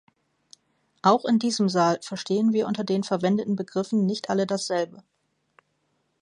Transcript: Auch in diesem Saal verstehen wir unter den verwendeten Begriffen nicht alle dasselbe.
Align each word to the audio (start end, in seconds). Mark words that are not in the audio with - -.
Auch 1.03 1.25
in 1.25 1.37
diesem 1.37 1.69
Saal 1.69 1.99
verstehen 2.01 2.53
wir 2.53 2.65
unter 2.65 2.83
den 2.83 3.03
verwendeten 3.03 3.55
Begriffen 3.55 4.07
nicht 4.07 4.31
alle 4.31 4.47
dasselbe. 4.47 5.03